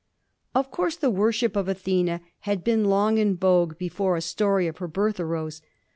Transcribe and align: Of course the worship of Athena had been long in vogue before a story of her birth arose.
Of 0.55 0.71
course 0.71 0.95
the 0.95 1.11
worship 1.11 1.55
of 1.55 1.67
Athena 1.67 2.21
had 2.39 2.63
been 2.63 2.85
long 2.85 3.19
in 3.19 3.37
vogue 3.37 3.77
before 3.77 4.15
a 4.15 4.21
story 4.21 4.65
of 4.65 4.79
her 4.79 4.87
birth 4.87 5.19
arose. 5.19 5.61